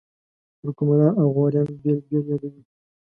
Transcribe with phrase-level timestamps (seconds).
[0.59, 2.61] ترکمنان او غوریان بېل بېل یادوي.